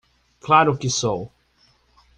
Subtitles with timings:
[0.45, 1.21] Claro que sou!